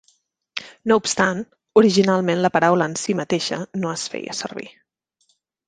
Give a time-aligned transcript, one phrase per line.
[0.91, 1.43] No obstant,
[1.83, 4.69] originalment la paraula en si mateixa no es feia servir.